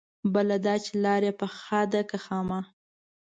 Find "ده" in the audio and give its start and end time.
1.91-2.01